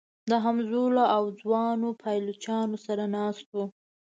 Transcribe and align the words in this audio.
د 0.29 0.31
همزولو 0.43 1.03
او 1.15 1.23
ځوانو 1.39 1.89
پایلوچانو 2.01 2.77
سره 2.85 3.03
ناست 3.15 3.47
و. 3.55 3.57